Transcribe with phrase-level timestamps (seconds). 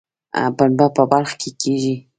[0.57, 1.95] پنبه په بلخ کې کیږي